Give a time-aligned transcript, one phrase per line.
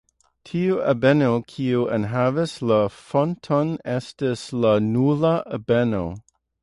[0.51, 6.03] Tiu ebeno kiu enhavas la fonton estas la "nula" ebeno.